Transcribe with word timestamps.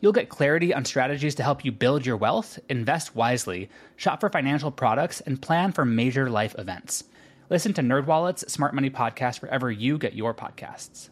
You'll 0.00 0.12
get 0.12 0.28
clarity 0.28 0.74
on 0.74 0.84
strategies 0.84 1.34
to 1.36 1.42
help 1.42 1.64
you 1.64 1.72
build 1.72 2.04
your 2.04 2.18
wealth, 2.18 2.58
invest 2.68 3.16
wisely, 3.16 3.70
shop 3.96 4.20
for 4.20 4.28
financial 4.28 4.70
products, 4.70 5.22
and 5.22 5.40
plan 5.40 5.72
for 5.72 5.84
major 5.84 6.28
life 6.28 6.54
events. 6.58 7.04
Listen 7.48 7.72
to 7.74 7.80
NerdWallet's 7.80 8.52
Smart 8.52 8.74
Money 8.74 8.90
Podcast 8.90 9.40
wherever 9.40 9.70
you 9.70 9.96
get 9.96 10.14
your 10.14 10.34
podcasts. 10.34 11.08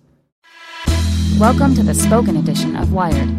Welcome 1.39 1.75
to 1.77 1.83
the 1.83 1.95
spoken 1.95 2.37
edition 2.37 2.77
of 2.77 2.93
Wired. 2.93 3.31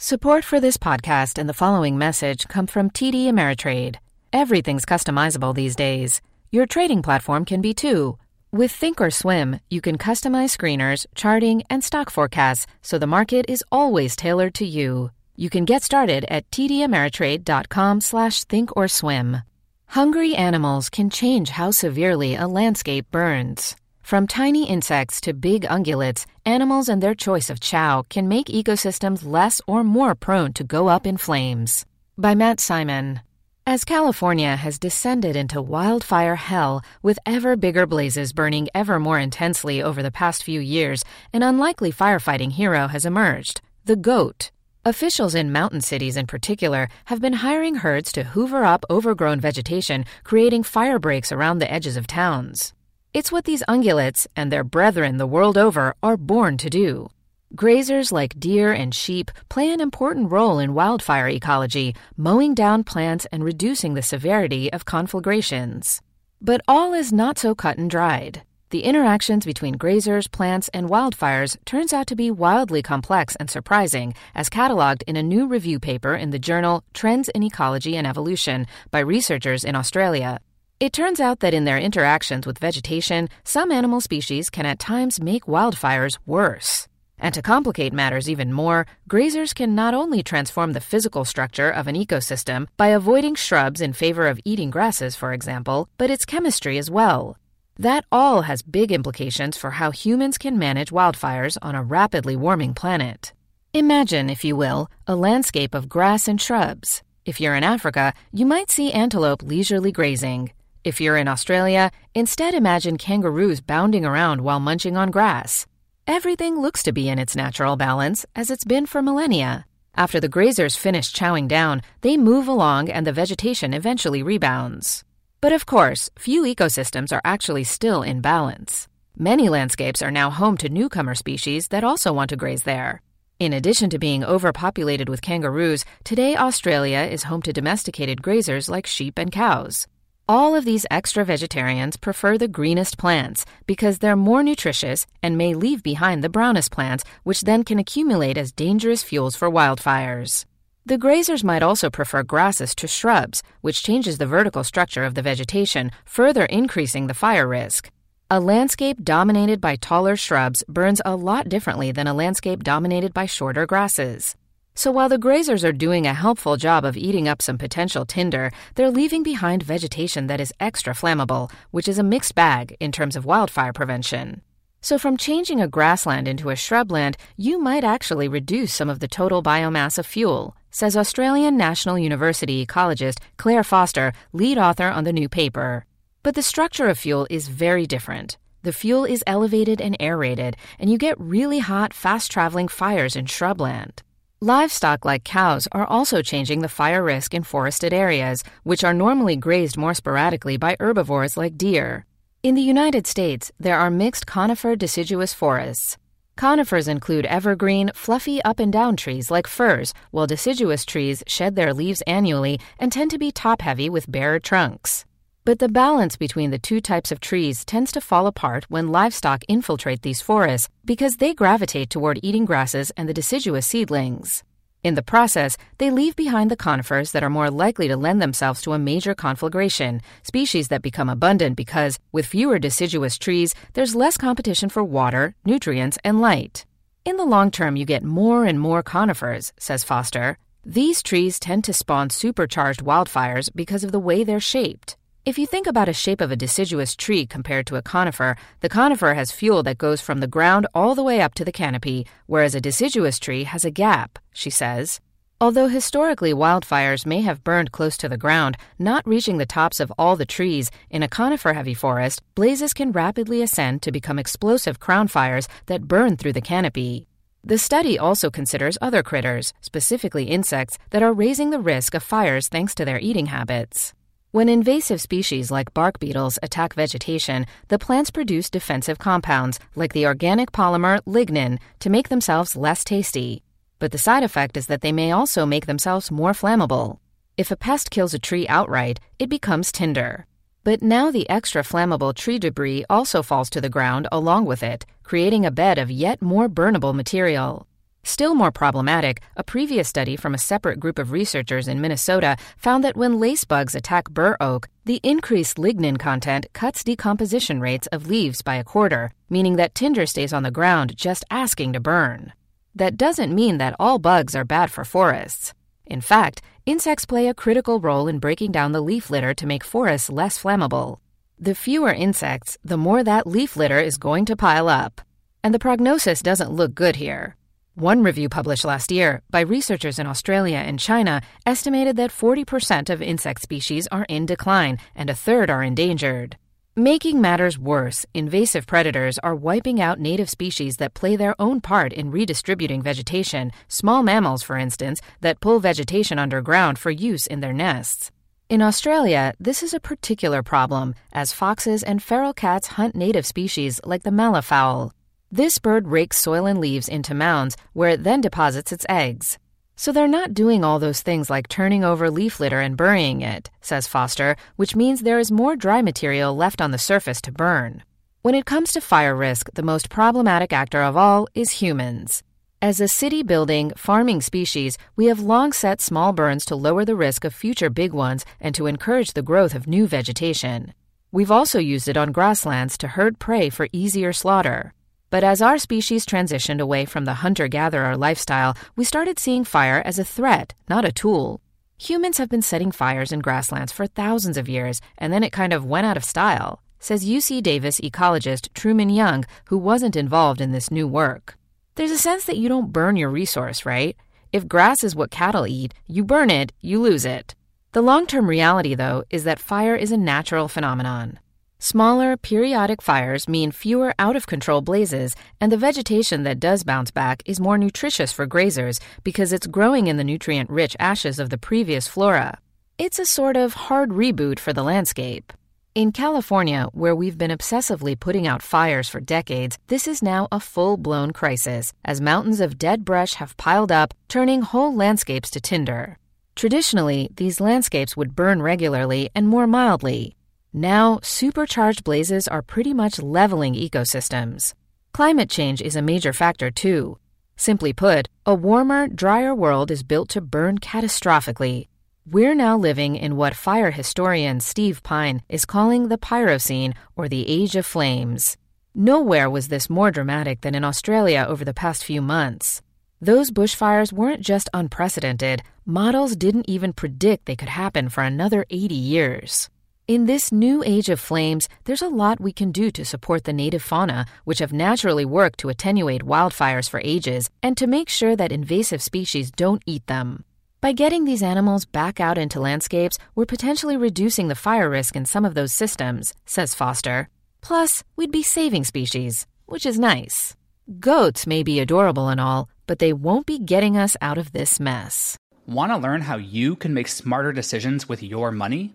Support 0.00 0.44
for 0.44 0.58
this 0.58 0.76
podcast 0.76 1.38
and 1.38 1.48
the 1.48 1.54
following 1.54 1.96
message 1.96 2.48
come 2.48 2.66
from 2.66 2.90
TD 2.90 3.26
Ameritrade. 3.26 3.96
Everything's 4.32 4.84
customizable 4.84 5.54
these 5.54 5.76
days. 5.76 6.20
Your 6.50 6.66
trading 6.66 7.02
platform 7.02 7.44
can 7.44 7.60
be 7.60 7.72
too. 7.72 8.18
With 8.54 8.70
Thinkorswim, 8.70 9.58
you 9.68 9.80
can 9.80 9.98
customize 9.98 10.56
screeners, 10.56 11.06
charting, 11.16 11.64
and 11.68 11.82
stock 11.82 12.08
forecasts 12.08 12.68
so 12.82 13.00
the 13.00 13.06
market 13.08 13.46
is 13.48 13.64
always 13.72 14.14
tailored 14.14 14.54
to 14.54 14.64
you. 14.64 15.10
You 15.34 15.50
can 15.50 15.64
get 15.64 15.82
started 15.82 16.24
at 16.30 16.48
tdameritrade.com/thinkorswim. 16.52 19.42
Hungry 19.86 20.36
animals 20.36 20.88
can 20.88 21.10
change 21.10 21.50
how 21.50 21.72
severely 21.72 22.36
a 22.36 22.46
landscape 22.46 23.06
burns. 23.10 23.74
From 24.04 24.28
tiny 24.28 24.68
insects 24.68 25.20
to 25.22 25.34
big 25.34 25.64
ungulates, 25.64 26.24
animals 26.46 26.88
and 26.88 27.02
their 27.02 27.16
choice 27.16 27.50
of 27.50 27.58
chow 27.58 28.04
can 28.08 28.28
make 28.28 28.46
ecosystems 28.46 29.26
less 29.26 29.60
or 29.66 29.82
more 29.82 30.14
prone 30.14 30.52
to 30.52 30.62
go 30.62 30.86
up 30.86 31.08
in 31.08 31.16
flames. 31.16 31.84
By 32.16 32.36
Matt 32.36 32.60
Simon. 32.60 33.20
As 33.66 33.82
California 33.82 34.56
has 34.56 34.78
descended 34.78 35.36
into 35.36 35.62
wildfire 35.62 36.36
hell 36.36 36.82
with 37.02 37.18
ever 37.24 37.56
bigger 37.56 37.86
blazes 37.86 38.34
burning 38.34 38.68
ever 38.74 39.00
more 39.00 39.18
intensely 39.18 39.82
over 39.82 40.02
the 40.02 40.10
past 40.10 40.44
few 40.44 40.60
years, 40.60 41.02
an 41.32 41.42
unlikely 41.42 41.90
firefighting 41.90 42.52
hero 42.52 42.88
has 42.88 43.06
emerged 43.06 43.62
the 43.86 43.96
goat. 43.96 44.50
Officials 44.84 45.34
in 45.34 45.50
mountain 45.50 45.80
cities 45.80 46.18
in 46.18 46.26
particular 46.26 46.90
have 47.06 47.22
been 47.22 47.40
hiring 47.40 47.76
herds 47.76 48.12
to 48.12 48.24
hoover 48.24 48.64
up 48.64 48.84
overgrown 48.90 49.40
vegetation, 49.40 50.04
creating 50.24 50.62
fire 50.62 50.98
breaks 50.98 51.32
around 51.32 51.58
the 51.58 51.72
edges 51.72 51.96
of 51.96 52.06
towns. 52.06 52.74
It's 53.14 53.32
what 53.32 53.46
these 53.46 53.62
ungulates 53.66 54.26
and 54.36 54.52
their 54.52 54.64
brethren 54.64 55.16
the 55.16 55.26
world 55.26 55.56
over 55.56 55.94
are 56.02 56.18
born 56.18 56.58
to 56.58 56.68
do. 56.68 57.08
Grazers 57.54 58.10
like 58.10 58.40
deer 58.40 58.72
and 58.72 58.92
sheep 58.92 59.30
play 59.48 59.70
an 59.70 59.80
important 59.80 60.32
role 60.32 60.58
in 60.58 60.74
wildfire 60.74 61.28
ecology, 61.28 61.94
mowing 62.16 62.52
down 62.52 62.82
plants 62.82 63.26
and 63.30 63.44
reducing 63.44 63.94
the 63.94 64.02
severity 64.02 64.72
of 64.72 64.84
conflagrations. 64.84 66.02
But 66.40 66.62
all 66.66 66.92
is 66.94 67.12
not 67.12 67.38
so 67.38 67.54
cut 67.54 67.78
and 67.78 67.88
dried. 67.88 68.42
The 68.70 68.82
interactions 68.82 69.44
between 69.44 69.78
grazers, 69.78 70.28
plants, 70.28 70.68
and 70.74 70.88
wildfires 70.88 71.56
turns 71.64 71.92
out 71.92 72.08
to 72.08 72.16
be 72.16 72.28
wildly 72.28 72.82
complex 72.82 73.36
and 73.36 73.48
surprising, 73.48 74.14
as 74.34 74.50
cataloged 74.50 75.04
in 75.06 75.16
a 75.16 75.22
new 75.22 75.46
review 75.46 75.78
paper 75.78 76.16
in 76.16 76.30
the 76.30 76.40
journal 76.40 76.82
Trends 76.92 77.28
in 77.28 77.44
Ecology 77.44 77.96
and 77.96 78.04
Evolution 78.04 78.66
by 78.90 78.98
researchers 78.98 79.62
in 79.62 79.76
Australia. 79.76 80.40
It 80.80 80.92
turns 80.92 81.20
out 81.20 81.38
that 81.38 81.54
in 81.54 81.66
their 81.66 81.78
interactions 81.78 82.48
with 82.48 82.58
vegetation, 82.58 83.28
some 83.44 83.70
animal 83.70 84.00
species 84.00 84.50
can 84.50 84.66
at 84.66 84.80
times 84.80 85.20
make 85.20 85.44
wildfires 85.44 86.18
worse. 86.26 86.88
And 87.24 87.32
to 87.32 87.40
complicate 87.40 87.94
matters 87.94 88.28
even 88.28 88.52
more, 88.52 88.86
grazers 89.08 89.54
can 89.54 89.74
not 89.74 89.94
only 89.94 90.22
transform 90.22 90.74
the 90.74 90.88
physical 90.92 91.24
structure 91.24 91.70
of 91.70 91.86
an 91.86 91.94
ecosystem 91.96 92.66
by 92.76 92.88
avoiding 92.88 93.34
shrubs 93.34 93.80
in 93.80 93.94
favor 93.94 94.26
of 94.26 94.38
eating 94.44 94.68
grasses, 94.68 95.16
for 95.16 95.32
example, 95.32 95.88
but 95.96 96.10
its 96.10 96.26
chemistry 96.26 96.76
as 96.76 96.90
well. 96.90 97.38
That 97.78 98.04
all 98.12 98.42
has 98.42 98.60
big 98.60 98.92
implications 98.92 99.56
for 99.56 99.70
how 99.70 99.90
humans 99.90 100.36
can 100.36 100.58
manage 100.58 100.90
wildfires 100.90 101.56
on 101.62 101.74
a 101.74 101.82
rapidly 101.82 102.36
warming 102.36 102.74
planet. 102.74 103.32
Imagine, 103.72 104.28
if 104.28 104.44
you 104.44 104.54
will, 104.54 104.90
a 105.06 105.16
landscape 105.16 105.72
of 105.72 105.88
grass 105.88 106.28
and 106.28 106.38
shrubs. 106.38 107.02
If 107.24 107.40
you're 107.40 107.56
in 107.56 107.64
Africa, 107.64 108.12
you 108.34 108.44
might 108.44 108.70
see 108.70 108.92
antelope 108.92 109.42
leisurely 109.42 109.92
grazing. 109.92 110.52
If 110.84 111.00
you're 111.00 111.16
in 111.16 111.28
Australia, 111.28 111.90
instead 112.14 112.52
imagine 112.52 112.98
kangaroos 112.98 113.62
bounding 113.62 114.04
around 114.04 114.42
while 114.42 114.60
munching 114.60 114.98
on 114.98 115.10
grass. 115.10 115.66
Everything 116.06 116.60
looks 116.60 116.82
to 116.82 116.92
be 116.92 117.08
in 117.08 117.18
its 117.18 117.34
natural 117.34 117.76
balance, 117.76 118.26
as 118.36 118.50
it's 118.50 118.64
been 118.64 118.84
for 118.84 119.00
millennia. 119.00 119.64
After 119.96 120.20
the 120.20 120.28
grazers 120.28 120.76
finish 120.76 121.10
chowing 121.14 121.48
down, 121.48 121.80
they 122.02 122.18
move 122.18 122.46
along 122.46 122.90
and 122.90 123.06
the 123.06 123.12
vegetation 123.12 123.72
eventually 123.72 124.22
rebounds. 124.22 125.02
But 125.40 125.54
of 125.54 125.64
course, 125.64 126.10
few 126.18 126.42
ecosystems 126.42 127.10
are 127.10 127.22
actually 127.24 127.64
still 127.64 128.02
in 128.02 128.20
balance. 128.20 128.86
Many 129.16 129.48
landscapes 129.48 130.02
are 130.02 130.10
now 130.10 130.28
home 130.28 130.58
to 130.58 130.68
newcomer 130.68 131.14
species 131.14 131.68
that 131.68 131.84
also 131.84 132.12
want 132.12 132.28
to 132.30 132.36
graze 132.36 132.64
there. 132.64 133.00
In 133.38 133.54
addition 133.54 133.88
to 133.88 133.98
being 133.98 134.24
overpopulated 134.24 135.08
with 135.08 135.22
kangaroos, 135.22 135.86
today 136.04 136.36
Australia 136.36 136.98
is 137.10 137.24
home 137.24 137.40
to 137.42 137.52
domesticated 137.52 138.20
grazers 138.20 138.68
like 138.68 138.86
sheep 138.86 139.18
and 139.18 139.32
cows. 139.32 139.86
All 140.26 140.54
of 140.54 140.64
these 140.64 140.86
extra 140.90 141.22
vegetarians 141.22 141.98
prefer 141.98 142.38
the 142.38 142.48
greenest 142.48 142.96
plants 142.96 143.44
because 143.66 143.98
they're 143.98 144.16
more 144.16 144.42
nutritious 144.42 145.06
and 145.22 145.36
may 145.36 145.52
leave 145.52 145.82
behind 145.82 146.24
the 146.24 146.30
brownest 146.30 146.70
plants, 146.70 147.04
which 147.24 147.42
then 147.42 147.62
can 147.62 147.78
accumulate 147.78 148.38
as 148.38 148.50
dangerous 148.50 149.02
fuels 149.02 149.36
for 149.36 149.50
wildfires. 149.50 150.46
The 150.86 150.96
grazers 150.96 151.44
might 151.44 151.62
also 151.62 151.90
prefer 151.90 152.22
grasses 152.22 152.74
to 152.76 152.88
shrubs, 152.88 153.42
which 153.60 153.82
changes 153.82 154.16
the 154.16 154.26
vertical 154.26 154.64
structure 154.64 155.04
of 155.04 155.14
the 155.14 155.20
vegetation, 155.20 155.90
further 156.06 156.46
increasing 156.46 157.06
the 157.06 157.12
fire 157.12 157.46
risk. 157.46 157.90
A 158.30 158.40
landscape 158.40 159.04
dominated 159.04 159.60
by 159.60 159.76
taller 159.76 160.16
shrubs 160.16 160.64
burns 160.68 161.02
a 161.04 161.16
lot 161.16 161.50
differently 161.50 161.92
than 161.92 162.06
a 162.06 162.14
landscape 162.14 162.64
dominated 162.64 163.12
by 163.12 163.26
shorter 163.26 163.66
grasses. 163.66 164.36
So 164.76 164.90
while 164.90 165.08
the 165.08 165.18
grazers 165.18 165.62
are 165.62 165.72
doing 165.72 166.04
a 166.04 166.14
helpful 166.14 166.56
job 166.56 166.84
of 166.84 166.96
eating 166.96 167.28
up 167.28 167.40
some 167.40 167.58
potential 167.58 168.04
tinder, 168.04 168.50
they're 168.74 168.90
leaving 168.90 169.22
behind 169.22 169.62
vegetation 169.62 170.26
that 170.26 170.40
is 170.40 170.52
extra 170.58 170.94
flammable, 170.94 171.52
which 171.70 171.86
is 171.86 171.98
a 171.98 172.02
mixed 172.02 172.34
bag 172.34 172.76
in 172.80 172.90
terms 172.90 173.14
of 173.14 173.24
wildfire 173.24 173.72
prevention. 173.72 174.42
So 174.80 174.98
from 174.98 175.16
changing 175.16 175.60
a 175.60 175.68
grassland 175.68 176.26
into 176.26 176.50
a 176.50 176.54
shrubland, 176.54 177.14
you 177.36 177.60
might 177.60 177.84
actually 177.84 178.26
reduce 178.26 178.74
some 178.74 178.90
of 178.90 178.98
the 178.98 179.08
total 179.08 179.44
biomass 179.44 179.96
of 179.96 180.06
fuel, 180.06 180.56
says 180.72 180.96
Australian 180.96 181.56
National 181.56 181.96
University 181.96 182.66
ecologist 182.66 183.20
Claire 183.36 183.64
Foster, 183.64 184.12
lead 184.32 184.58
author 184.58 184.88
on 184.88 185.04
the 185.04 185.12
new 185.12 185.28
paper. 185.28 185.86
But 186.24 186.34
the 186.34 186.42
structure 186.42 186.88
of 186.88 186.98
fuel 186.98 187.28
is 187.30 187.46
very 187.46 187.86
different. 187.86 188.38
The 188.64 188.72
fuel 188.72 189.04
is 189.04 189.22
elevated 189.26 189.80
and 189.80 189.96
aerated, 190.00 190.56
and 190.80 190.90
you 190.90 190.98
get 190.98 191.20
really 191.20 191.60
hot, 191.60 191.94
fast 191.94 192.32
traveling 192.32 192.66
fires 192.66 193.14
in 193.14 193.26
shrubland. 193.26 194.00
Livestock 194.40 195.04
like 195.04 195.24
cows 195.24 195.68
are 195.72 195.86
also 195.86 196.20
changing 196.20 196.60
the 196.60 196.68
fire 196.68 197.02
risk 197.02 197.32
in 197.32 197.44
forested 197.44 197.92
areas, 197.92 198.42
which 198.62 198.84
are 198.84 198.92
normally 198.92 199.36
grazed 199.36 199.76
more 199.76 199.94
sporadically 199.94 200.56
by 200.56 200.76
herbivores 200.80 201.36
like 201.36 201.56
deer. 201.56 202.04
In 202.42 202.54
the 202.54 202.60
United 202.60 203.06
States, 203.06 203.52
there 203.58 203.78
are 203.78 203.90
mixed 203.90 204.26
conifer 204.26 204.76
deciduous 204.76 205.32
forests. 205.32 205.96
Conifers 206.36 206.88
include 206.88 207.26
evergreen, 207.26 207.90
fluffy 207.94 208.42
up 208.42 208.58
and 208.58 208.72
down 208.72 208.96
trees 208.96 209.30
like 209.30 209.46
firs, 209.46 209.94
while 210.10 210.26
deciduous 210.26 210.84
trees 210.84 211.22
shed 211.26 211.54
their 211.54 211.72
leaves 211.72 212.02
annually 212.02 212.58
and 212.78 212.92
tend 212.92 213.10
to 213.12 213.18
be 213.18 213.30
top 213.30 213.62
heavy 213.62 213.88
with 213.88 214.10
bare 214.10 214.38
trunks. 214.40 215.06
But 215.46 215.58
the 215.58 215.68
balance 215.68 216.16
between 216.16 216.52
the 216.52 216.58
two 216.58 216.80
types 216.80 217.12
of 217.12 217.20
trees 217.20 217.66
tends 217.66 217.92
to 217.92 218.00
fall 218.00 218.26
apart 218.26 218.64
when 218.70 218.88
livestock 218.88 219.44
infiltrate 219.46 220.00
these 220.00 220.22
forests 220.22 220.70
because 220.86 221.16
they 221.16 221.34
gravitate 221.34 221.90
toward 221.90 222.18
eating 222.22 222.46
grasses 222.46 222.90
and 222.96 223.06
the 223.06 223.12
deciduous 223.12 223.66
seedlings. 223.66 224.42
In 224.82 224.94
the 224.94 225.02
process, 225.02 225.58
they 225.76 225.90
leave 225.90 226.16
behind 226.16 226.50
the 226.50 226.56
conifers 226.56 227.12
that 227.12 227.22
are 227.22 227.28
more 227.28 227.50
likely 227.50 227.88
to 227.88 227.96
lend 227.96 228.22
themselves 228.22 228.62
to 228.62 228.72
a 228.72 228.78
major 228.78 229.14
conflagration, 229.14 230.00
species 230.22 230.68
that 230.68 230.80
become 230.80 231.10
abundant 231.10 231.56
because, 231.56 231.98
with 232.10 232.24
fewer 232.24 232.58
deciduous 232.58 233.18
trees, 233.18 233.54
there's 233.74 233.94
less 233.94 234.16
competition 234.16 234.70
for 234.70 234.82
water, 234.82 235.34
nutrients, 235.44 235.98
and 236.02 236.22
light. 236.22 236.64
In 237.04 237.18
the 237.18 237.24
long 237.26 237.50
term, 237.50 237.76
you 237.76 237.84
get 237.84 238.02
more 238.02 238.46
and 238.46 238.58
more 238.58 238.82
conifers, 238.82 239.52
says 239.58 239.84
Foster. 239.84 240.38
These 240.64 241.02
trees 241.02 241.38
tend 241.38 241.64
to 241.64 241.74
spawn 241.74 242.08
supercharged 242.08 242.82
wildfires 242.82 243.50
because 243.54 243.84
of 243.84 243.92
the 243.92 244.00
way 244.00 244.24
they're 244.24 244.40
shaped. 244.40 244.96
If 245.26 245.38
you 245.38 245.46
think 245.46 245.66
about 245.66 245.88
a 245.88 245.94
shape 245.94 246.20
of 246.20 246.30
a 246.30 246.36
deciduous 246.36 246.94
tree 246.94 247.24
compared 247.24 247.66
to 247.68 247.76
a 247.76 247.82
conifer, 247.82 248.36
the 248.60 248.68
conifer 248.68 249.14
has 249.14 249.32
fuel 249.32 249.62
that 249.62 249.78
goes 249.78 250.02
from 250.02 250.20
the 250.20 250.26
ground 250.26 250.66
all 250.74 250.94
the 250.94 251.02
way 251.02 251.22
up 251.22 251.32
to 251.36 251.46
the 251.46 251.52
canopy, 251.52 252.06
whereas 252.26 252.54
a 252.54 252.60
deciduous 252.60 253.18
tree 253.18 253.44
has 253.44 253.64
a 253.64 253.70
gap, 253.70 254.18
she 254.34 254.50
says. 254.50 255.00
Although 255.40 255.68
historically 255.68 256.34
wildfires 256.34 257.06
may 257.06 257.22
have 257.22 257.42
burned 257.42 257.72
close 257.72 257.96
to 257.96 258.08
the 258.08 258.18
ground, 258.18 258.58
not 258.78 259.08
reaching 259.08 259.38
the 259.38 259.46
tops 259.46 259.80
of 259.80 259.90
all 259.96 260.14
the 260.14 260.26
trees, 260.26 260.70
in 260.90 261.02
a 261.02 261.08
conifer 261.08 261.54
heavy 261.54 261.72
forest, 261.72 262.20
blazes 262.34 262.74
can 262.74 262.92
rapidly 262.92 263.40
ascend 263.40 263.80
to 263.80 263.92
become 263.92 264.18
explosive 264.18 264.78
crown 264.78 265.08
fires 265.08 265.48
that 265.68 265.88
burn 265.88 266.18
through 266.18 266.34
the 266.34 266.42
canopy. 266.42 267.06
The 267.42 267.56
study 267.56 267.98
also 267.98 268.28
considers 268.28 268.76
other 268.82 269.02
critters, 269.02 269.54
specifically 269.62 270.24
insects, 270.24 270.76
that 270.90 271.02
are 271.02 271.14
raising 271.14 271.48
the 271.48 271.60
risk 271.60 271.94
of 271.94 272.02
fires 272.02 272.48
thanks 272.48 272.74
to 272.74 272.84
their 272.84 272.98
eating 272.98 273.26
habits. 273.26 273.94
When 274.34 274.48
invasive 274.48 275.00
species 275.00 275.52
like 275.52 275.72
bark 275.74 276.00
beetles 276.00 276.40
attack 276.42 276.74
vegetation, 276.74 277.46
the 277.68 277.78
plants 277.78 278.10
produce 278.10 278.50
defensive 278.50 278.98
compounds, 278.98 279.60
like 279.76 279.92
the 279.92 280.06
organic 280.06 280.50
polymer 280.50 280.98
lignin, 281.06 281.60
to 281.78 281.88
make 281.88 282.08
themselves 282.08 282.56
less 282.56 282.82
tasty. 282.82 283.44
But 283.78 283.92
the 283.92 284.04
side 284.06 284.24
effect 284.24 284.56
is 284.56 284.66
that 284.66 284.80
they 284.80 284.90
may 284.90 285.12
also 285.12 285.46
make 285.46 285.66
themselves 285.66 286.10
more 286.10 286.32
flammable. 286.32 286.98
If 287.36 287.52
a 287.52 287.56
pest 287.56 287.92
kills 287.92 288.12
a 288.12 288.18
tree 288.18 288.48
outright, 288.48 288.98
it 289.20 289.28
becomes 289.28 289.70
tinder. 289.70 290.26
But 290.64 290.82
now 290.82 291.12
the 291.12 291.30
extra 291.30 291.62
flammable 291.62 292.12
tree 292.12 292.40
debris 292.40 292.84
also 292.90 293.22
falls 293.22 293.48
to 293.50 293.60
the 293.60 293.68
ground 293.76 294.08
along 294.10 294.46
with 294.46 294.64
it, 294.64 294.84
creating 295.04 295.46
a 295.46 295.52
bed 295.52 295.78
of 295.78 295.92
yet 295.92 296.20
more 296.20 296.48
burnable 296.48 296.92
material. 296.92 297.68
Still 298.06 298.34
more 298.34 298.52
problematic, 298.52 299.22
a 299.34 299.42
previous 299.42 299.88
study 299.88 300.14
from 300.14 300.34
a 300.34 300.38
separate 300.38 300.78
group 300.78 300.98
of 300.98 301.10
researchers 301.10 301.66
in 301.66 301.80
Minnesota 301.80 302.36
found 302.58 302.84
that 302.84 302.98
when 302.98 303.18
lace 303.18 303.44
bugs 303.44 303.74
attack 303.74 304.10
bur 304.10 304.36
oak, 304.40 304.68
the 304.84 305.00
increased 305.02 305.56
lignin 305.56 305.98
content 305.98 306.46
cuts 306.52 306.84
decomposition 306.84 307.60
rates 307.60 307.86
of 307.86 308.06
leaves 308.06 308.42
by 308.42 308.56
a 308.56 308.64
quarter, 308.64 309.10
meaning 309.30 309.56
that 309.56 309.74
tinder 309.74 310.04
stays 310.04 310.34
on 310.34 310.42
the 310.42 310.50
ground 310.50 310.94
just 310.96 311.24
asking 311.30 311.72
to 311.72 311.80
burn. 311.80 312.34
That 312.74 312.98
doesn't 312.98 313.34
mean 313.34 313.56
that 313.56 313.76
all 313.80 313.98
bugs 313.98 314.36
are 314.36 314.44
bad 314.44 314.70
for 314.70 314.84
forests. 314.84 315.54
In 315.86 316.02
fact, 316.02 316.42
insects 316.66 317.06
play 317.06 317.28
a 317.28 317.34
critical 317.34 317.80
role 317.80 318.06
in 318.06 318.18
breaking 318.18 318.52
down 318.52 318.72
the 318.72 318.82
leaf 318.82 319.08
litter 319.08 319.32
to 319.32 319.46
make 319.46 319.64
forests 319.64 320.10
less 320.10 320.38
flammable. 320.42 320.98
The 321.38 321.54
fewer 321.54 321.92
insects, 321.92 322.58
the 322.62 322.76
more 322.76 323.02
that 323.02 323.26
leaf 323.26 323.56
litter 323.56 323.80
is 323.80 323.96
going 323.96 324.26
to 324.26 324.36
pile 324.36 324.68
up. 324.68 325.00
And 325.42 325.54
the 325.54 325.58
prognosis 325.58 326.20
doesn't 326.20 326.52
look 326.52 326.74
good 326.74 326.96
here. 326.96 327.36
One 327.76 328.04
review 328.04 328.28
published 328.28 328.64
last 328.64 328.92
year 328.92 329.22
by 329.30 329.40
researchers 329.40 329.98
in 329.98 330.06
Australia 330.06 330.58
and 330.58 330.78
China 330.78 331.20
estimated 331.44 331.96
that 331.96 332.12
40% 332.12 332.88
of 332.88 333.02
insect 333.02 333.42
species 333.42 333.88
are 333.88 334.06
in 334.08 334.26
decline 334.26 334.78
and 334.94 335.10
a 335.10 335.14
third 335.14 335.50
are 335.50 335.64
endangered. 335.64 336.36
Making 336.76 337.20
matters 337.20 337.58
worse, 337.58 338.06
invasive 338.14 338.68
predators 338.68 339.18
are 339.24 339.34
wiping 339.34 339.80
out 339.80 339.98
native 339.98 340.30
species 340.30 340.76
that 340.76 340.94
play 340.94 341.16
their 341.16 341.34
own 341.40 341.60
part 341.60 341.92
in 341.92 342.12
redistributing 342.12 342.80
vegetation, 342.80 343.50
small 343.66 344.04
mammals, 344.04 344.44
for 344.44 344.56
instance, 344.56 345.00
that 345.20 345.40
pull 345.40 345.58
vegetation 345.58 346.16
underground 346.16 346.78
for 346.78 346.92
use 346.92 347.26
in 347.26 347.40
their 347.40 347.52
nests. 347.52 348.12
In 348.48 348.62
Australia, 348.62 349.34
this 349.40 349.64
is 349.64 349.74
a 349.74 349.80
particular 349.80 350.44
problem, 350.44 350.94
as 351.12 351.32
foxes 351.32 351.82
and 351.82 352.00
feral 352.00 352.34
cats 352.34 352.68
hunt 352.68 352.94
native 352.94 353.26
species 353.26 353.80
like 353.84 354.04
the 354.04 354.10
malleefowl. 354.10 354.92
This 355.34 355.58
bird 355.58 355.88
rakes 355.88 356.18
soil 356.18 356.46
and 356.46 356.60
leaves 356.60 356.88
into 356.88 357.12
mounds 357.12 357.56
where 357.72 357.88
it 357.88 358.04
then 358.04 358.20
deposits 358.20 358.70
its 358.70 358.86
eggs. 358.88 359.36
So 359.74 359.90
they're 359.90 360.06
not 360.06 360.32
doing 360.32 360.62
all 360.62 360.78
those 360.78 361.02
things 361.02 361.28
like 361.28 361.48
turning 361.48 361.82
over 361.82 362.08
leaf 362.08 362.38
litter 362.38 362.60
and 362.60 362.76
burying 362.76 363.20
it, 363.20 363.50
says 363.60 363.88
Foster, 363.88 364.36
which 364.54 364.76
means 364.76 365.00
there 365.00 365.18
is 365.18 365.32
more 365.32 365.56
dry 365.56 365.82
material 365.82 366.36
left 366.36 366.60
on 366.60 366.70
the 366.70 366.78
surface 366.78 367.20
to 367.22 367.32
burn. 367.32 367.82
When 368.22 368.36
it 368.36 368.46
comes 368.46 368.70
to 368.74 368.80
fire 368.80 369.16
risk, 369.16 369.50
the 369.54 369.64
most 369.64 369.90
problematic 369.90 370.52
actor 370.52 370.82
of 370.82 370.96
all 370.96 371.26
is 371.34 371.50
humans. 371.60 372.22
As 372.62 372.80
a 372.80 372.86
city 372.86 373.24
building, 373.24 373.72
farming 373.76 374.20
species, 374.20 374.78
we 374.94 375.06
have 375.06 375.18
long 375.18 375.52
set 375.52 375.80
small 375.80 376.12
burns 376.12 376.44
to 376.44 376.54
lower 376.54 376.84
the 376.84 376.94
risk 376.94 377.24
of 377.24 377.34
future 377.34 377.70
big 377.70 377.92
ones 377.92 378.24
and 378.38 378.54
to 378.54 378.66
encourage 378.66 379.14
the 379.14 379.28
growth 379.30 379.56
of 379.56 379.66
new 379.66 379.88
vegetation. 379.88 380.74
We've 381.10 381.32
also 381.32 381.58
used 381.58 381.88
it 381.88 381.96
on 381.96 382.12
grasslands 382.12 382.78
to 382.78 382.86
herd 382.86 383.18
prey 383.18 383.50
for 383.50 383.66
easier 383.72 384.12
slaughter. 384.12 384.73
But 385.14 385.22
as 385.22 385.40
our 385.40 385.58
species 385.58 386.04
transitioned 386.04 386.60
away 386.60 386.86
from 386.86 387.04
the 387.04 387.22
hunter 387.22 387.46
gatherer 387.46 387.96
lifestyle, 387.96 388.56
we 388.74 388.82
started 388.82 389.20
seeing 389.20 389.44
fire 389.44 389.80
as 389.84 389.96
a 389.96 390.04
threat, 390.04 390.54
not 390.68 390.84
a 390.84 390.90
tool. 390.90 391.40
Humans 391.78 392.18
have 392.18 392.28
been 392.28 392.42
setting 392.42 392.72
fires 392.72 393.12
in 393.12 393.20
grasslands 393.20 393.70
for 393.70 393.86
thousands 393.86 394.36
of 394.36 394.48
years, 394.48 394.80
and 394.98 395.12
then 395.12 395.22
it 395.22 395.30
kind 395.30 395.52
of 395.52 395.64
went 395.64 395.86
out 395.86 395.96
of 395.96 396.04
style, 396.04 396.60
says 396.80 397.04
UC 397.04 397.44
Davis 397.44 397.80
ecologist 397.80 398.52
Truman 398.54 398.90
Young, 398.90 399.24
who 399.44 399.56
wasn't 399.56 399.94
involved 399.94 400.40
in 400.40 400.50
this 400.50 400.72
new 400.72 400.88
work. 400.88 401.38
There's 401.76 401.92
a 401.92 401.96
sense 401.96 402.24
that 402.24 402.38
you 402.38 402.48
don't 402.48 402.72
burn 402.72 402.96
your 402.96 403.10
resource, 403.10 403.64
right? 403.64 403.96
If 404.32 404.48
grass 404.48 404.82
is 404.82 404.96
what 404.96 405.12
cattle 405.12 405.46
eat, 405.46 405.74
you 405.86 406.02
burn 406.02 406.28
it, 406.28 406.52
you 406.60 406.82
lose 406.82 407.04
it. 407.04 407.36
The 407.70 407.82
long 407.82 408.08
term 408.08 408.28
reality, 408.28 408.74
though, 408.74 409.04
is 409.10 409.22
that 409.22 409.38
fire 409.38 409.76
is 409.76 409.92
a 409.92 409.96
natural 409.96 410.48
phenomenon. 410.48 411.20
Smaller, 411.64 412.18
periodic 412.18 412.82
fires 412.82 413.26
mean 413.26 413.50
fewer 413.50 413.94
out 413.98 414.16
of 414.16 414.26
control 414.26 414.60
blazes, 414.60 415.16
and 415.40 415.50
the 415.50 415.56
vegetation 415.56 416.22
that 416.24 416.38
does 416.38 416.62
bounce 416.62 416.90
back 416.90 417.22
is 417.24 417.40
more 417.40 417.56
nutritious 417.56 418.12
for 418.12 418.26
grazers 418.26 418.78
because 419.02 419.32
it's 419.32 419.46
growing 419.46 419.86
in 419.86 419.96
the 419.96 420.04
nutrient 420.04 420.50
rich 420.50 420.76
ashes 420.78 421.18
of 421.18 421.30
the 421.30 421.38
previous 421.38 421.88
flora. 421.88 422.36
It's 422.76 422.98
a 422.98 423.06
sort 423.06 423.38
of 423.38 423.54
hard 423.54 423.92
reboot 423.92 424.38
for 424.38 424.52
the 424.52 424.62
landscape. 424.62 425.32
In 425.74 425.90
California, 425.90 426.68
where 426.72 426.94
we've 426.94 427.16
been 427.16 427.30
obsessively 427.30 427.98
putting 427.98 428.26
out 428.26 428.42
fires 428.42 428.90
for 428.90 429.00
decades, 429.00 429.56
this 429.68 429.88
is 429.88 430.02
now 430.02 430.28
a 430.30 430.40
full 430.40 430.76
blown 430.76 431.12
crisis 431.12 431.72
as 431.82 431.98
mountains 431.98 432.40
of 432.40 432.58
dead 432.58 432.84
brush 432.84 433.14
have 433.14 433.38
piled 433.38 433.72
up, 433.72 433.94
turning 434.08 434.42
whole 434.42 434.76
landscapes 434.76 435.30
to 435.30 435.40
tinder. 435.40 435.96
Traditionally, 436.36 437.08
these 437.16 437.40
landscapes 437.40 437.96
would 437.96 438.14
burn 438.14 438.42
regularly 438.42 439.08
and 439.14 439.26
more 439.26 439.46
mildly, 439.46 440.14
now, 440.56 441.00
supercharged 441.02 441.82
blazes 441.82 442.28
are 442.28 442.40
pretty 442.40 442.72
much 442.72 443.02
leveling 443.02 443.54
ecosystems. 443.54 444.54
Climate 444.92 445.28
change 445.28 445.60
is 445.60 445.74
a 445.74 445.82
major 445.82 446.12
factor, 446.12 446.48
too. 446.48 446.96
Simply 447.36 447.72
put, 447.72 448.08
a 448.24 448.36
warmer, 448.36 448.86
drier 448.86 449.34
world 449.34 449.72
is 449.72 449.82
built 449.82 450.08
to 450.10 450.20
burn 450.20 450.58
catastrophically. 450.58 451.66
We're 452.06 452.36
now 452.36 452.56
living 452.56 452.94
in 452.94 453.16
what 453.16 453.34
fire 453.34 453.72
historian 453.72 454.38
Steve 454.38 454.80
Pyne 454.84 455.22
is 455.28 455.44
calling 455.44 455.88
the 455.88 455.98
Pyrocene, 455.98 456.74
or 456.94 457.08
the 457.08 457.28
Age 457.28 457.56
of 457.56 457.66
Flames. 457.66 458.36
Nowhere 458.76 459.28
was 459.28 459.48
this 459.48 459.68
more 459.68 459.90
dramatic 459.90 460.42
than 460.42 460.54
in 460.54 460.62
Australia 460.62 461.26
over 461.28 461.44
the 461.44 461.52
past 461.52 461.84
few 461.84 462.00
months. 462.00 462.62
Those 463.00 463.32
bushfires 463.32 463.92
weren't 463.92 464.20
just 464.20 464.48
unprecedented, 464.54 465.42
models 465.66 466.14
didn't 466.14 466.48
even 466.48 466.72
predict 466.72 467.26
they 467.26 467.34
could 467.34 467.48
happen 467.48 467.88
for 467.88 468.04
another 468.04 468.46
80 468.50 468.76
years. 468.76 469.50
In 469.86 470.06
this 470.06 470.32
new 470.32 470.64
age 470.64 470.88
of 470.88 470.98
flames, 470.98 471.46
there's 471.64 471.82
a 471.82 471.88
lot 471.88 472.18
we 472.18 472.32
can 472.32 472.52
do 472.52 472.70
to 472.70 472.86
support 472.86 473.24
the 473.24 473.34
native 473.34 473.62
fauna, 473.62 474.06
which 474.24 474.38
have 474.38 474.50
naturally 474.50 475.04
worked 475.04 475.40
to 475.40 475.50
attenuate 475.50 476.06
wildfires 476.06 476.70
for 476.70 476.80
ages 476.82 477.28
and 477.42 477.54
to 477.58 477.66
make 477.66 477.90
sure 477.90 478.16
that 478.16 478.32
invasive 478.32 478.80
species 478.80 479.30
don't 479.30 479.62
eat 479.66 479.86
them. 479.86 480.24
By 480.62 480.72
getting 480.72 481.04
these 481.04 481.22
animals 481.22 481.66
back 481.66 482.00
out 482.00 482.16
into 482.16 482.40
landscapes, 482.40 482.96
we're 483.14 483.26
potentially 483.26 483.76
reducing 483.76 484.28
the 484.28 484.34
fire 484.34 484.70
risk 484.70 484.96
in 484.96 485.04
some 485.04 485.26
of 485.26 485.34
those 485.34 485.52
systems, 485.52 486.14
says 486.24 486.54
Foster. 486.54 487.10
Plus, 487.42 487.84
we'd 487.94 488.10
be 488.10 488.22
saving 488.22 488.64
species, 488.64 489.26
which 489.44 489.66
is 489.66 489.78
nice. 489.78 490.34
Goats 490.80 491.26
may 491.26 491.42
be 491.42 491.60
adorable 491.60 492.08
and 492.08 492.22
all, 492.22 492.48
but 492.66 492.78
they 492.78 492.94
won't 492.94 493.26
be 493.26 493.38
getting 493.38 493.76
us 493.76 493.98
out 494.00 494.16
of 494.16 494.32
this 494.32 494.58
mess. 494.58 495.18
Want 495.44 495.72
to 495.72 495.76
learn 495.76 496.00
how 496.00 496.16
you 496.16 496.56
can 496.56 496.72
make 496.72 496.88
smarter 496.88 497.32
decisions 497.32 497.86
with 497.86 498.02
your 498.02 498.32
money? 498.32 498.74